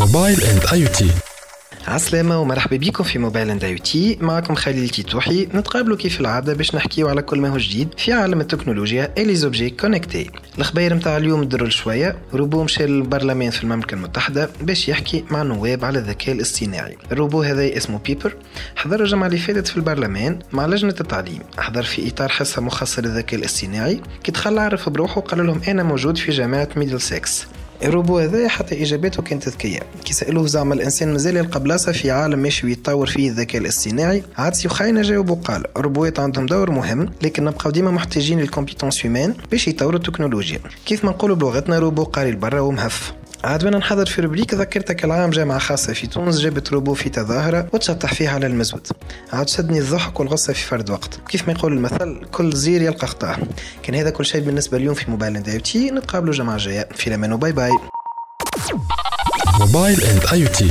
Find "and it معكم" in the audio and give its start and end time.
3.50-4.54